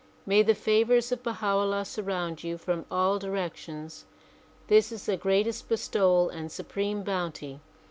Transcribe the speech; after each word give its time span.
May 0.25 0.41
the 0.41 0.55
favors 0.55 1.11
of 1.11 1.21
Baha 1.21 1.57
'Ullah 1.59 1.85
surround 1.85 2.43
you 2.43 2.57
from 2.57 2.87
all 2.89 3.19
direc 3.19 3.55
tions. 3.55 4.05
This 4.65 4.91
is 4.91 5.05
the 5.05 5.15
greatest 5.15 5.69
bestowal 5.69 6.27
and 6.29 6.51
supreme 6.51 7.03
bounty. 7.03 7.59